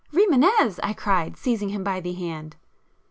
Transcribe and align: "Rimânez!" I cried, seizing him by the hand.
"Rimânez!" 0.11 0.79
I 0.81 0.93
cried, 0.93 1.37
seizing 1.37 1.69
him 1.69 1.83
by 1.83 1.99
the 1.99 2.13
hand. 2.13 2.55